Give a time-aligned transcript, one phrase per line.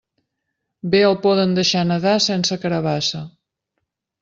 [0.95, 3.25] Bé el poden deixar nadar sense carabassa.